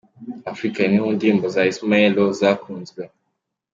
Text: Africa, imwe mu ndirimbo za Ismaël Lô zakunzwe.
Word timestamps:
Africa, 0.51 0.79
imwe 0.87 0.99
mu 1.05 1.11
ndirimbo 1.15 1.45
za 1.55 1.61
Ismaël 1.71 2.11
Lô 2.15 2.25
zakunzwe. 2.39 3.01